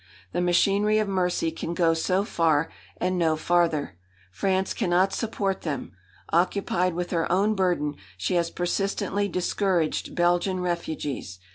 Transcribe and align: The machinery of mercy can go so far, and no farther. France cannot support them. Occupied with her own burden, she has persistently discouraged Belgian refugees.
The 0.31 0.41
machinery 0.41 0.97
of 0.97 1.07
mercy 1.07 1.51
can 1.51 1.75
go 1.75 1.93
so 1.93 2.23
far, 2.23 2.71
and 2.97 3.19
no 3.19 3.35
farther. 3.35 3.99
France 4.31 4.73
cannot 4.73 5.13
support 5.13 5.61
them. 5.61 5.91
Occupied 6.33 6.95
with 6.95 7.11
her 7.11 7.31
own 7.31 7.53
burden, 7.53 7.93
she 8.17 8.33
has 8.33 8.49
persistently 8.49 9.27
discouraged 9.27 10.15
Belgian 10.15 10.59
refugees. 10.59 11.37